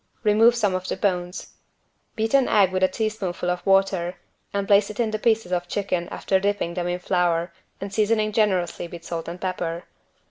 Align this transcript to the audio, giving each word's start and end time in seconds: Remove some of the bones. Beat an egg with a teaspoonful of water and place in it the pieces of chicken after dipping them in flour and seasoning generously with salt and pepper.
Remove 0.23 0.55
some 0.55 0.73
of 0.73 0.87
the 0.87 0.97
bones. 0.97 1.53
Beat 2.15 2.33
an 2.33 2.47
egg 2.47 2.71
with 2.71 2.81
a 2.81 2.87
teaspoonful 2.87 3.51
of 3.51 3.63
water 3.67 4.15
and 4.51 4.65
place 4.67 4.89
in 4.89 5.09
it 5.09 5.11
the 5.11 5.19
pieces 5.19 5.51
of 5.51 5.67
chicken 5.67 6.09
after 6.09 6.39
dipping 6.39 6.73
them 6.73 6.87
in 6.87 6.97
flour 6.97 7.53
and 7.79 7.93
seasoning 7.93 8.31
generously 8.31 8.87
with 8.87 9.03
salt 9.03 9.27
and 9.27 9.39
pepper. 9.39 9.83